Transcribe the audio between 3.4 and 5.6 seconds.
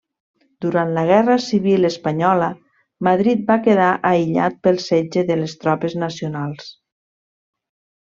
va quedar aïllat pel setge de les